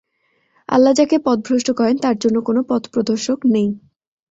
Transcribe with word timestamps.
আল্লাহ 0.69 0.93
যাকে 0.99 1.15
পথভ্রষ্ট 1.25 1.69
করেন, 1.79 1.95
তার 1.97 2.15
জন্যে 2.23 2.39
কোন 2.47 2.57
পথপ্রদর্শক 2.69 3.39
নেই। 3.53 3.69